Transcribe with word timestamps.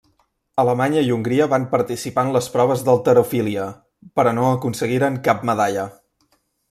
Alemanya 0.61 1.01
i 1.09 1.11
Hongria 1.15 1.47
van 1.51 1.67
participar 1.73 2.23
en 2.29 2.33
les 2.37 2.47
proves 2.55 2.81
d'halterofília, 2.87 3.67
però 4.21 4.35
no 4.39 4.47
aconseguiren 4.55 5.21
cap 5.29 5.47
medalla. 5.53 5.85